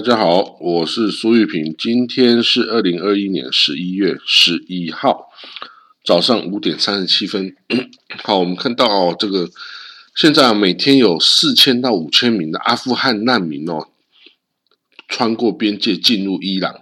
[0.00, 1.76] 大家好，我是苏玉平。
[1.76, 5.28] 今天是二零二一年十一月十一号
[6.02, 7.54] 早上五点三十七分。
[8.24, 9.50] 好，我们看到哦，这个
[10.16, 13.88] 现在每天有四千到五千名的阿富汗难民哦，
[15.06, 16.80] 穿过边界进入伊朗。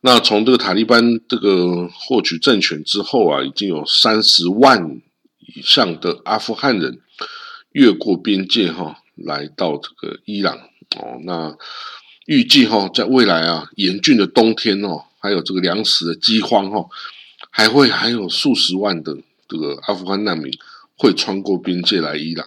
[0.00, 5.02] 那从这个塔利班这个获取政权之后啊，已经有三十万
[5.54, 7.00] 以上的阿富汗人
[7.72, 10.58] 越过边界哈，来到这个伊朗。
[10.96, 11.56] 哦，那
[12.26, 16.88] 预计哈，在未来啊，严峻的冬天哦，还有这个粮食的饥荒哦，
[17.50, 19.16] 还会还有数十万的
[19.48, 20.52] 这个阿富汗难民
[20.96, 22.46] 会穿过边界来伊朗。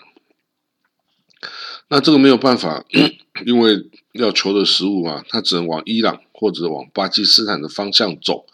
[1.87, 2.83] 那这个没有办法，
[3.45, 8.45] 因为要求的食物啊，他只能往伊朗或者往巴基斯坦的方向走。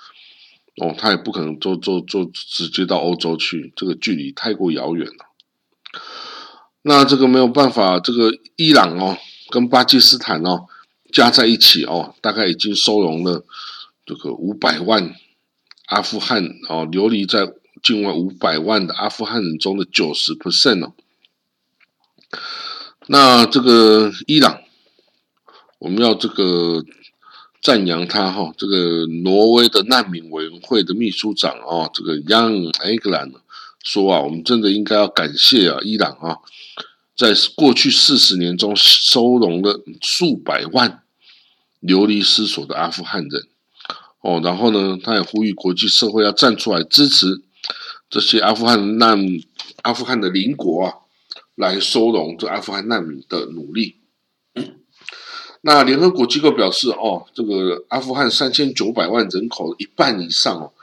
[0.77, 5.30] 哦，他也不可能坐坐坐直接到欧洲去，这个距离太过遥远了。
[6.83, 9.17] 那这个没有办法，这个伊朗哦。
[9.51, 10.65] 跟巴基斯坦哦
[11.11, 13.43] 加在一起哦，大概已经收容了
[14.05, 15.13] 这个五百万
[15.87, 17.51] 阿富汗哦流离在
[17.83, 20.93] 境外五百万的阿富汗人中的九十 percent 哦。
[23.07, 24.61] 那这个伊朗，
[25.79, 26.85] 我们要这个
[27.61, 33.33] 赞扬他哈，这个挪威的难民委员会的秘书长哦，这个 Young England
[33.83, 36.37] 说啊，我们真的应该要感谢啊伊朗啊。
[37.15, 41.03] 在过去四十年中，收容了数百万
[41.79, 43.47] 流离失所的阿富汗人。
[44.21, 47.41] 哦，然后呢，他也呼吁国际社会要站出来支持
[48.09, 49.19] 这些阿富汗难
[49.81, 50.93] 阿富汗的邻国啊，
[51.55, 53.97] 来收容这阿富汗难民的努力。
[55.61, 60.73] 那联合国机构表示，哦，这个阿富汗三千九百万人口一半以上哦，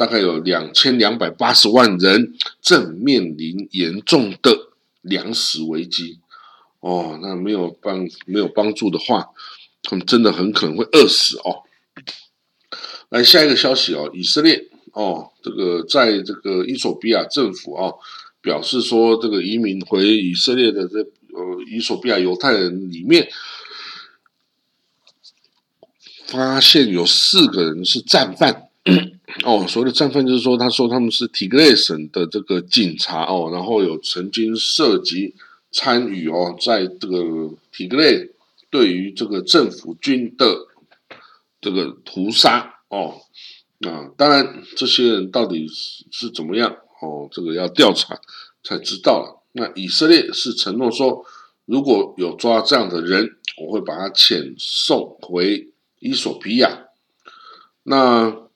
[0.00, 4.70] 大概有两千两百八十万人正面临严重的。
[5.02, 6.18] 粮食危机，
[6.80, 9.30] 哦，那没有帮没有帮助的话，
[9.82, 11.64] 他们真的很可能会饿死哦。
[13.08, 17.98] 来下一个消息哦，以色列哦，这个在这个伊索比亚政府哦
[18.42, 23.26] 表示说，这个移民回以色列的这呃伊索比亚犹太人里面，
[26.26, 28.68] 发现有四个人是战犯。
[29.44, 35.34] 哦，所谓的战犯就是说，他说他们是提格雷省的这个警察哦，然后有曾经涉及
[35.70, 38.30] 参与哦，在这个提格雷
[38.70, 40.66] 对于这个政府军的
[41.60, 43.20] 这个屠杀哦，
[43.78, 48.20] 那当然这些人到底是是怎么样哦，这个要调查
[48.62, 49.42] 才知道了。
[49.52, 51.24] 那以色列是承诺说，
[51.64, 55.68] 如果有抓这样的人，我会把他遣送回
[56.00, 56.86] 伊索比亚。
[57.84, 58.49] 那。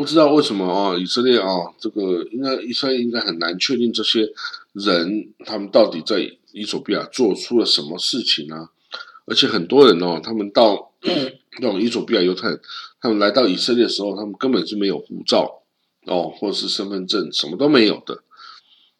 [0.00, 0.96] 不知道为什么啊？
[0.96, 1.46] 以色列啊，
[1.78, 4.26] 这个应该以色列应该很难确定这些
[4.72, 8.70] 人他们到底在伊索比亚做出了什么事情呢？
[9.26, 10.90] 而且很多人哦，他们到
[11.60, 12.58] 那种伊索比亚犹太人，
[12.98, 15.64] 他们来到以色列的时候，他们根本是没有护照
[16.06, 18.22] 哦，或者是身份证，什么都没有的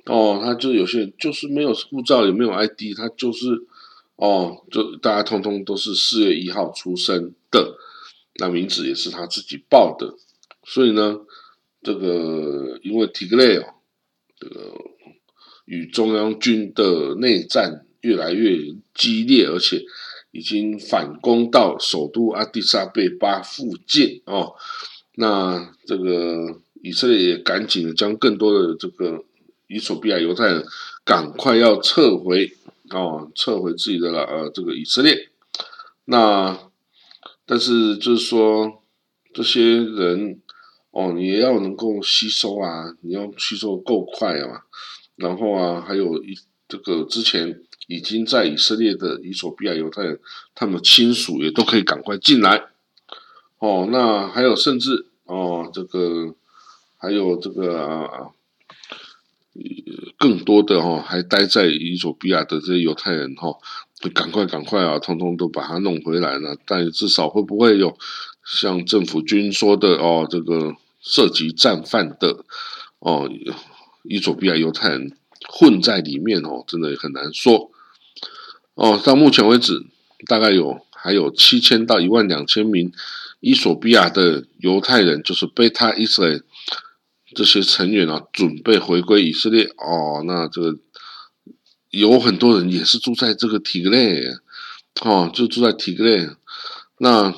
[0.04, 0.38] 哦。
[0.44, 3.46] 他就有些人就是没有护照，也没有 ID，他就是
[4.16, 7.78] 哦，就大家通通都是四月一号出生的，
[8.34, 10.14] 那名字也是他自己报的。
[10.62, 11.20] 所以呢，
[11.82, 13.64] 这个因为提格雷哦，
[14.38, 14.74] 这个
[15.64, 18.56] 与中央军的内战越来越
[18.94, 19.82] 激烈，而且
[20.30, 24.54] 已经反攻到首都阿迪萨贝巴附近哦。
[25.14, 29.24] 那这个以色列也赶紧将更多的这个
[29.66, 30.64] 伊索比亚犹太人
[31.04, 32.52] 赶快要撤回
[32.90, 35.30] 哦，撤回自己的了呃这个以色列。
[36.04, 36.56] 那
[37.46, 38.82] 但是就是说
[39.32, 40.42] 这些人。
[40.92, 44.64] 哦，你也要能够吸收啊，你要吸收够快啊，
[45.14, 46.36] 然后啊，还有一
[46.66, 50.18] 这个之前已经在以色列的伊索比亚犹太人，
[50.52, 52.70] 他们亲属也都可以赶快进来。
[53.60, 56.34] 哦，那还有甚至哦，这个
[56.96, 58.30] 还有这个啊，
[60.18, 63.56] 更多的哈，还待在伊索比亚的这些犹太人哈，
[64.12, 66.56] 赶快赶快啊，通通都把它弄回来了。
[66.66, 67.96] 但至少会不会有？
[68.42, 72.44] 像政府军说的哦，这个涉及战犯的
[72.98, 73.30] 哦，
[74.02, 75.16] 伊索比亚犹太人
[75.48, 77.70] 混在里面哦，真的很难说
[78.74, 79.00] 哦。
[79.02, 79.86] 到目前为止，
[80.26, 82.92] 大概有还有七千到一万两千名
[83.40, 86.42] 伊索比亚的犹太人，就是贝塔以色列
[87.34, 90.22] 这些成员啊，准备回归以色列哦。
[90.26, 90.78] 那这个
[91.88, 94.22] 有很多人也是住在这个提格雷
[95.02, 96.28] 哦，就住在提格雷
[96.98, 97.34] 那。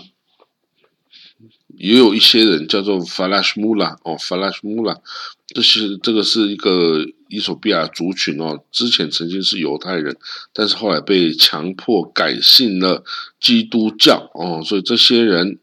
[1.77, 5.01] 也有一些人叫做法拉什穆拉哦，法拉什穆拉，
[5.47, 10.17] 这是这个是一个伊索比亚族群哦，之前曾经是犹太人，
[10.53, 13.03] 但是后来被强迫改信了
[13.41, 15.59] 基督教哦，所以这些人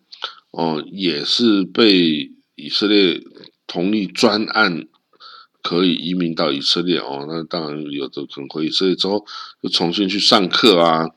[0.52, 3.22] 哦也是被以色列
[3.68, 4.88] 同意专案
[5.62, 7.26] 可以移民到以色列哦。
[7.30, 9.26] 那当然有的可能回以色列之后
[9.62, 11.08] 就重新去上课啊，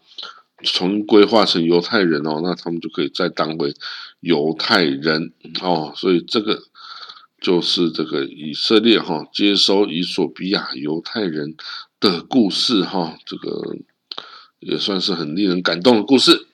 [0.63, 3.73] 重新规划成犹太人哦，那他们就可以再当回
[4.23, 5.93] 犹太人哦。
[5.95, 6.63] 所以这个。
[7.45, 11.57] 就是这个以色列哈接收以索比亚犹太人
[11.99, 13.79] 的故事哈，这个
[14.61, 16.47] 也算是很令人感动的故事。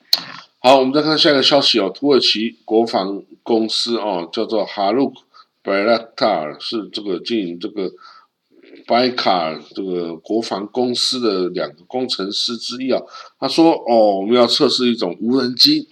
[0.60, 5.20] 好，我们再看下一个消息哦，土耳其国防公司哦，叫做哈鲁克
[5.62, 7.92] 白拉塔尔，是这个经营这个
[8.86, 12.98] 白卡这个国防公司的两个工程师之一啊。
[13.38, 15.86] 他说哦，我们要测试一种无人机，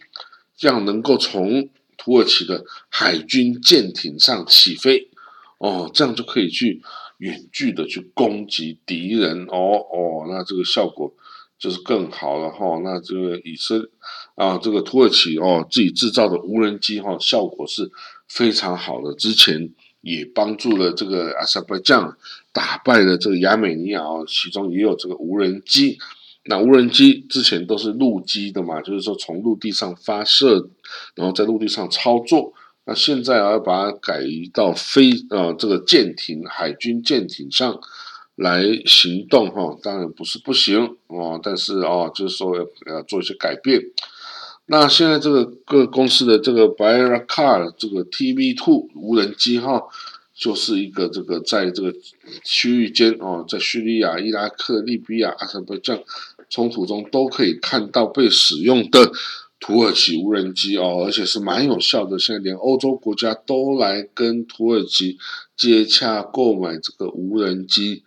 [0.57, 1.69] 这样能够从。
[1.99, 5.09] 土耳其的海军舰艇上起飞，
[5.57, 6.83] 哦，这样就可以去
[7.17, 11.15] 远距的去攻击敌人，哦哦，那这个效果
[11.59, 12.79] 就是更好了哈。
[12.85, 13.91] 那这个以色
[14.35, 17.91] 啊，这个土耳其哦自己制造的无人机哈，效果是
[18.29, 19.15] 非常好的。
[19.15, 19.71] 之前
[20.03, 22.17] 也帮助了这个阿塞拜疆
[22.53, 25.99] 打败了这个亚美尼亚哦，其中也有这个无人机。
[26.49, 30.71] 那无人机之前都是陆基的嘛，就是说从陆地上发射，
[31.15, 32.53] 然后在陆地上操作。
[32.89, 37.81] 那现在要把它改移到飞啊这个舰艇、海军舰艇上
[38.37, 42.57] 来行动哈，当然不是不行哦，但是哦，就是说
[42.87, 43.83] 要做一些改变。
[44.67, 49.83] 那现在这个各公司的这个 b a r c a r 这个 TV Two 无人机哈，
[50.33, 51.93] 就是一个这个在这个
[52.45, 55.99] 区域间哦，在叙利亚、伊拉克、利比亚、阿塞拜疆。
[56.49, 59.11] 冲突中都可以看到被使用的
[59.59, 62.19] 土耳其无人机哦，而且是蛮有效的。
[62.19, 65.19] 现在连欧洲国家都来跟土耳其
[65.57, 68.05] 接洽购买这个无人机。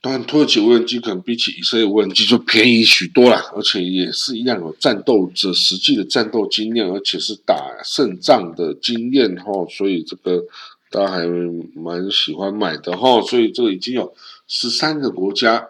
[0.00, 9.52] 当然，土耳其无人机可能比起以色列无人机就便宜许多了，而且也是一样有战斗者实际的战斗经验，而且是打胜仗的经验哈。
[9.70, 10.44] 所以这个
[10.90, 11.26] 大家还
[11.74, 13.22] 蛮喜欢买的哈。
[13.22, 14.14] 所以这个已经有。
[14.46, 15.68] 十三个国家，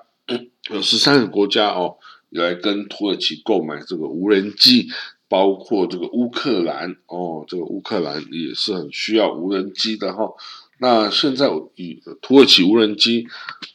[0.70, 1.96] 有十三个国家哦，
[2.30, 4.88] 来跟土耳其购买这个无人机，
[5.28, 10.32] 包括这个乌克兰哦，这个乌克兰也是很需要无人机的哈。
[10.78, 13.26] 那现在以土耳其无人机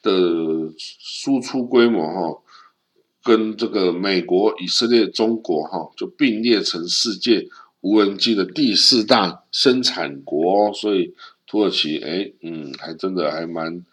[0.02, 2.42] 的输出规模哈，
[3.24, 7.48] 跟这个美国、以色列、中国哈，就并列成世界
[7.82, 11.14] 无人机的第四大生产国，所以
[11.46, 13.86] 土耳其哎，嗯，还真的还蛮。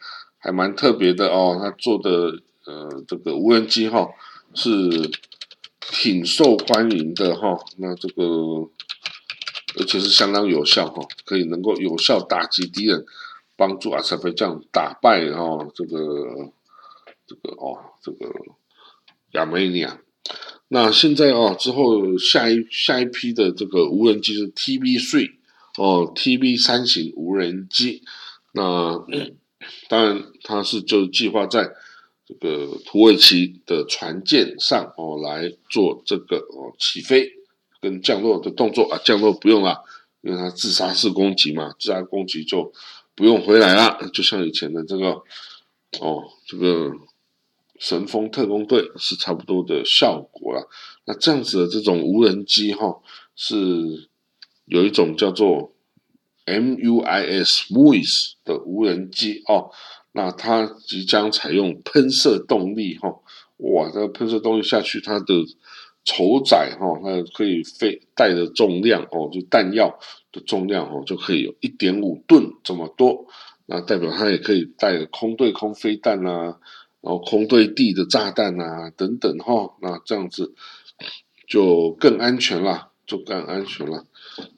[0.45, 4.07] 还蛮特别的哦，他做的呃这个无人机哈
[4.53, 5.11] 是
[5.81, 8.23] 挺受欢迎的哈，那这个
[9.79, 13.07] 而且是相当有效哈，可以能够有效打击敌人，
[13.57, 16.53] 帮助阿塞拜疆打败哈这个
[17.27, 18.31] 这个哦这个
[19.33, 19.99] 亚美尼亚。
[20.69, 25.23] 那现在哦之后下一下一批的这个无人机是 TB 三
[25.79, 28.03] 哦 TB 三型无人机，
[28.53, 29.07] 那。
[29.89, 31.71] 当然，它是就计划在
[32.27, 37.31] 这个土耳其的船舰上哦来做这个哦起飞
[37.81, 39.85] 跟降落的动作啊，降落不用了，
[40.23, 42.73] 因为它自杀式攻击嘛，自杀攻击就
[43.15, 45.23] 不用回来了，就像以前的这个
[46.01, 46.91] 哦这个
[47.79, 50.69] 神风特工队是差不多的效果了。
[51.05, 53.01] 那这样子的这种无人机哈，
[53.37, 54.09] 是
[54.65, 55.74] 有一种叫做。
[56.47, 59.71] MUIS MUIS 的无人机哦，
[60.13, 63.09] 那它即将采用喷射动力哈，
[63.57, 65.27] 哇，这个喷射动力下去，它的
[66.05, 69.99] 筹载哈，它可以飞带的重量哦，就弹药
[70.33, 73.27] 的重量哦，就可以有一点五吨这么多，
[73.67, 76.59] 那代表它也可以带空对空飞弹啊，
[77.01, 80.55] 然后空对地的炸弹啊等等哈，那这样子
[81.49, 84.05] 就更安全啦，就更安全了。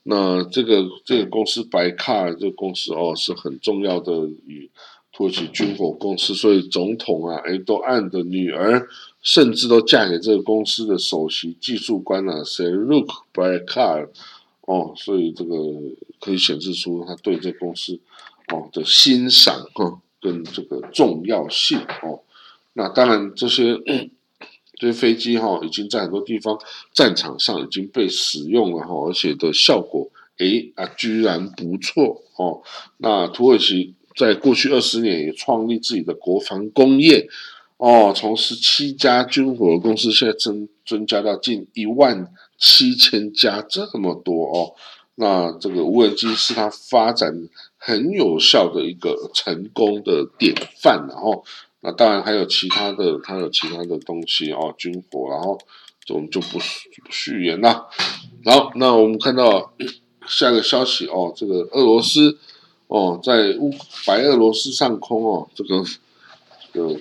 [0.04, 4.71] 那这个这个公司白卡这个公司哦是很重要的与
[5.12, 8.88] 土耳其军火公司，所以总统啊埃多安的女儿
[9.23, 14.09] 甚至都嫁给这个公司的首席技术官啊 s e r u k Baykar
[14.62, 15.56] 哦，所以这个
[16.21, 17.99] 可以显示出他对这公司
[18.52, 22.21] 哦的欣赏哈跟这个重要性哦。
[22.73, 23.80] 那当然这些。
[24.78, 26.59] 这些飞机哈已经在很多地方
[26.92, 32.62] 战场上已经被使用了哈，而且的效果诶啊居然不错哦。
[32.99, 37.28] 那土耳其在过去二十年也创立自己的国防工业
[37.78, 44.75] 哦，从十七家军火公司现在增增加到近一万七千家这么多哦。
[45.16, 51.42] 那这个无人机是它发展很有效的一个成功的典范，然后
[51.87, 55.57] 那当然还有其他的，它有其他的东西哦，军火，然后
[56.09, 56.59] 我们就不
[57.09, 57.88] 续言了。
[58.45, 59.73] 好，那我们看到
[60.26, 62.37] 下个消息哦，这个俄罗斯
[62.88, 63.73] 哦，在乌
[64.05, 65.85] 白俄罗斯上空哦，这个
[66.73, 67.00] 这个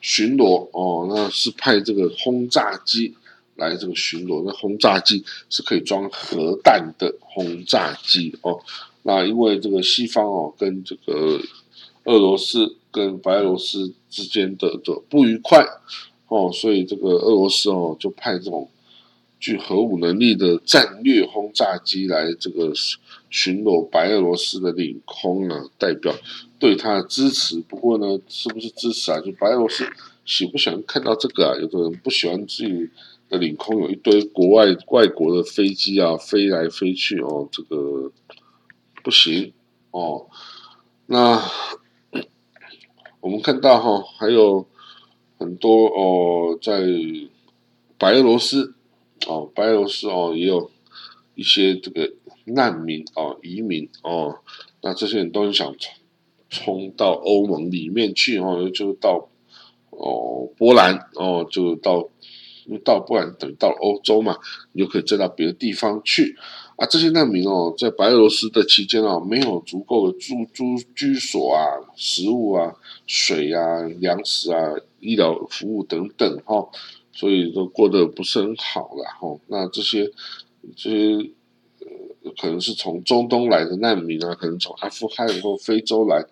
[0.00, 3.16] 巡逻哦，那是派这个轰炸机。
[3.56, 8.58] 来这个巡逻，那轰炸机是可以装核弹的轰炸机哦。
[9.02, 11.38] 那因为这个西方哦，跟这个
[12.04, 15.64] 俄罗斯跟白俄罗斯之间的的不愉快
[16.28, 18.68] 哦，所以这个俄罗斯哦就派这种
[19.38, 22.72] 具核武能力的战略轰炸机来这个
[23.30, 26.14] 巡逻白俄罗斯的领空啊，代表
[26.58, 27.60] 对他的支持。
[27.60, 29.20] 不过呢，是不是支持啊？
[29.20, 29.84] 就白俄罗斯
[30.26, 31.56] 喜不喜欢看到这个啊？
[31.58, 32.90] 有的人不喜欢自己。
[33.30, 38.10] 的领空有一堆国外外国的飞机啊，飞来飞去哦，这个
[39.04, 39.52] 不行
[39.92, 40.26] 哦。
[41.06, 41.40] 那
[43.20, 44.66] 我们看到哈，还有
[45.38, 46.80] 很多哦，在
[47.98, 48.74] 白俄罗斯
[49.26, 50.70] 哦，白俄罗斯哦，也有
[51.34, 52.12] 一些这个
[52.44, 54.38] 难民哦，移民哦，
[54.82, 55.94] 那这些人都很想冲
[56.48, 59.28] 冲到欧盟里面去哦，就到
[59.90, 62.08] 哦波兰哦，就到。
[62.78, 64.36] 到不然等于到欧洲嘛，
[64.72, 66.36] 你就可以再到别的地方去
[66.76, 66.86] 啊。
[66.86, 71.62] 这些难民哦，在白俄罗斯的期间哦，没有足够的住住居所啊、
[71.96, 72.74] 食物啊、
[73.06, 76.68] 水啊、粮食啊、医疗服务等等哈，
[77.12, 79.40] 所以都过得不是很好了哈。
[79.46, 80.10] 那这些
[80.76, 81.30] 这些
[81.80, 86.24] 呃，可能是从中东来的难民啊，可能从阿富汗或非洲来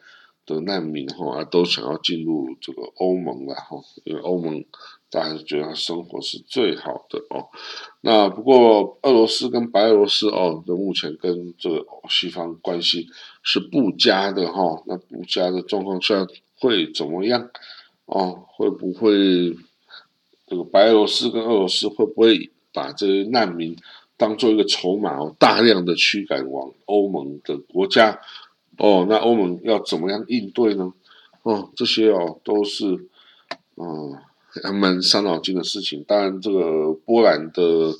[0.47, 4.64] 的难民哈，都想要进入这个欧盟了哈，因为欧盟。
[5.11, 7.49] 大家觉得生活是最好的哦。
[8.03, 13.09] 那不过俄罗斯跟白俄罗斯哦，的目前跟这个西方关系
[13.43, 14.83] 是不佳的哈。
[14.87, 16.27] 那不佳的状况下
[16.59, 17.49] 会怎么样？
[18.05, 19.57] 哦，会不会
[20.47, 23.75] 这个白俄罗斯跟俄罗斯会不会把这些难民
[24.19, 28.21] 当做一个筹码哦，大量的驱赶往欧盟的国家？
[28.77, 30.93] 哦，那欧盟要怎么样应对呢？
[31.45, 33.09] 哦，这些哦都是
[33.77, 34.19] 嗯。
[34.73, 36.02] 蛮伤脑筋的事情。
[36.05, 37.95] 当然，这个波兰的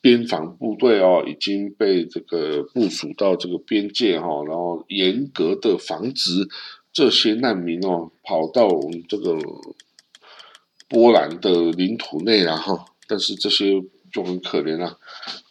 [0.00, 6.48] 边防部队哦，已经被这个部署到这个边界哈，然后严格的防止
[6.92, 9.36] 这些难民哦跑到我们这个
[10.88, 14.96] 波兰的领土内然后，但是这些就很可怜啊，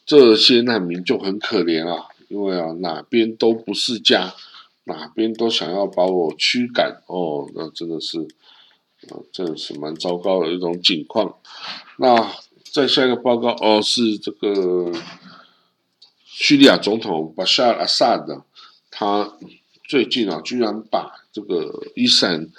[0.06, 4.34] 这些难民就很可怜啊，因为啊哪边都不是家，
[4.86, 8.27] 哪边都想要把我驱赶哦，那真的是。
[9.10, 11.38] 啊，这是蛮糟糕的一种情况。
[11.98, 12.34] 那
[12.72, 14.92] 再下一个报告哦，是这个
[16.25, 18.44] 叙利亚总统巴沙尔阿萨德，
[18.92, 19.34] 他
[19.88, 22.50] 最近啊，居然把这个伊斯兰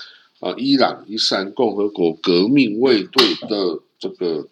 [0.41, 4.49] 啊，伊朗伊斯兰共和国革命卫队的这个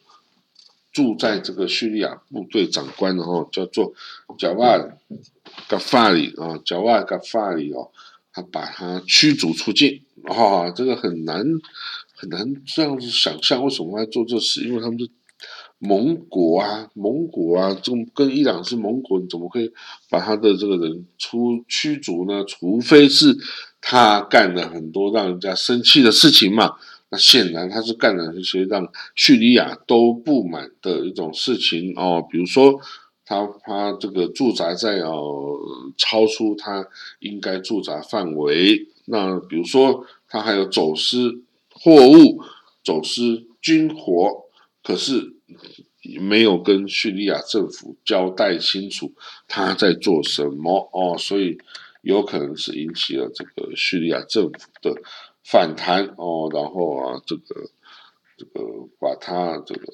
[0.93, 3.93] 住在这个叙利亚部队长官，然后叫做
[4.39, 4.79] 贾瓦
[5.69, 7.91] 嘎法里啊，贾瓦嘎法里哦，
[8.37, 10.03] 他把他驱逐出境。
[10.25, 11.43] 啊，这个很难
[12.15, 14.65] 很难这样子想象，为什么要做这事？
[14.65, 15.09] 因为他们是
[15.79, 19.71] 盟国啊，盟国啊，这跟伊朗是盟国，你怎么可以
[20.11, 22.45] 把他的这个人出驱逐呢？
[22.45, 23.37] 除非是
[23.81, 26.73] 他干了很多让人家生气的事情嘛。
[27.09, 32.81] 那显然他是干了一些让叙利亚都不满的一种事情哦，比如说
[33.27, 35.59] 他他这个驻扎在哦
[35.99, 38.89] 超出他应该驻扎范围。
[39.05, 40.07] 那比如说。
[40.29, 42.43] 他还有走私货物、
[42.83, 44.49] 走私军火，
[44.83, 45.37] 可是
[46.21, 49.13] 没有跟叙利亚政府交代清楚
[49.47, 51.57] 他在做什么哦，所以
[52.03, 55.01] 有可能是引起了这个叙利亚政府的
[55.45, 57.71] 反弹哦，然后啊，这个
[58.37, 59.93] 这个把他这个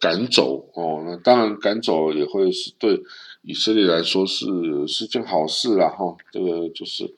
[0.00, 3.00] 赶走哦，那当然赶走也会是对
[3.42, 4.46] 以色列来说是
[4.88, 7.14] 是件好事啦哈，这个就是。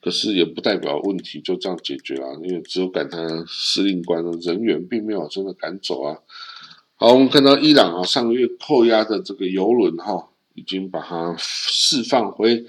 [0.00, 6.16] 可是也不代表问题就这样解决了，因为只有赶他司令官的人员，并没有真的赶走啊。
[6.94, 12.64] 好，我们看到伊朗啊，上个月扣押的这个油轮哈，已经把它释放回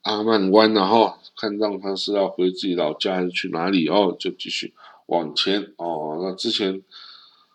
[0.00, 4.72] 阿曼湾了哈，看让他是要回自己老家还是去哪里哦，就继续
[5.06, 6.18] 往前哦。
[6.22, 6.82] 那之前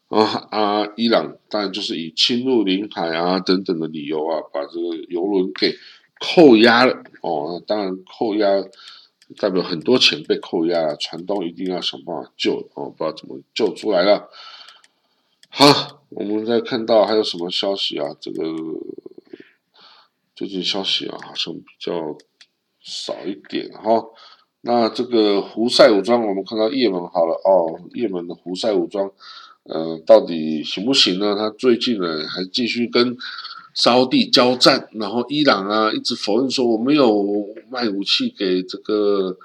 [0.10, 5.76] 啊啊，伊朗当然就是以侵入领海啊等等的理由啊，把这个游轮给
[6.20, 7.64] 扣押了哦。
[7.66, 8.48] 当然扣押。
[9.40, 14.30] 代表很多钱被扣押了，船东一定要想办法救哦，不知道怎么救出来了。
[15.50, 18.16] 好，我们再看到还有什么消息啊？
[18.22, 18.44] 这个
[20.36, 22.16] 最近消息啊，好像比较
[22.80, 24.06] 少一点哈。
[24.62, 29.12] 那这个胡塞武装，我们看到也门好了哦，也门的胡塞武装，
[29.66, 31.36] 呃，到底行不行呢？
[31.36, 33.18] 他最近呢还继续跟
[33.74, 39.38] 沙地交战，然后伊朗啊一直否认说我没有卖武器给这个，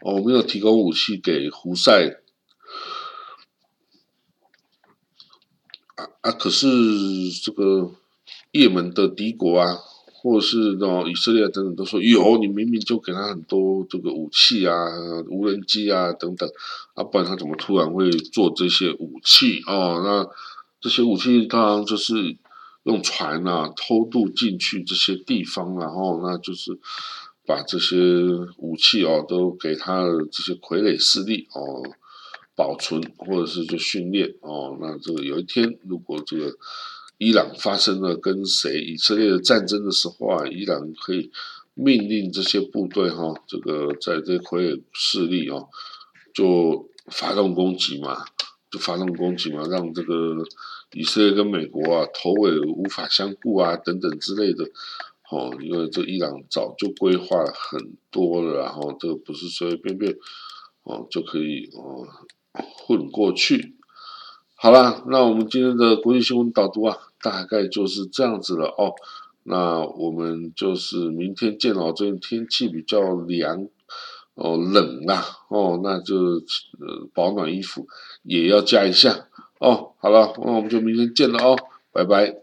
[0.00, 2.18] 我没有提供武器给胡塞。
[5.96, 6.32] 啊啊！
[6.32, 6.66] 可是
[7.44, 7.92] 这个
[8.52, 9.78] 也门的敌国啊，
[10.22, 14.74] 或者是那以色列等等，都说有你明明就给他很多这个武器啊、
[15.28, 16.48] 无人机啊等等，
[16.94, 20.00] 啊，不然他怎么突然会做这些武器哦？
[20.04, 20.30] 那
[20.80, 22.36] 这些武器当然就是
[22.84, 26.78] 用船啊偷渡进去这些地方，然后那就是
[27.44, 27.96] 把这些
[28.58, 31.82] 武器哦都给他的这些傀儡势力哦。
[32.54, 36.54] 保存或者是就训练哦，那这个有一天如果这个
[37.18, 41.30] 伊朗发生了跟谁以色列的战争的时候啊，伊朗可以
[41.74, 45.68] 命令这些部队哈，这个在这傀儡势力哦，
[46.34, 48.24] 就发动攻击嘛，
[48.70, 50.44] 就发动攻击嘛，让这个
[50.92, 54.64] 以色列跟美国啊头尾无法相顾啊等等之类的
[55.30, 60.16] 哦，因为这伊朗早就规划了很多了，然后这个不是随随便便
[60.82, 62.06] 哦就可以哦。
[62.54, 63.76] 混过去，
[64.62, 68.94] 好了，那我们今天的国际新闻导读啊，大概就是这样子了哦。
[69.42, 71.92] 那我们就是明天见哦。
[71.92, 73.66] 最近天气比较凉
[74.36, 77.88] 哦，冷啊哦，那就呃保暖衣服
[78.22, 79.26] 也要加一下
[79.58, 79.94] 哦。
[79.98, 81.56] 好了，那我们就明天见了哦，
[81.90, 82.41] 拜拜。